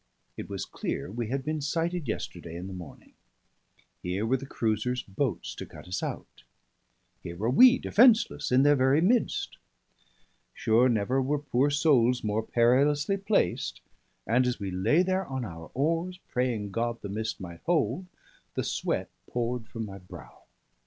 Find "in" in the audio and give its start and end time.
2.55-2.65, 8.51-8.63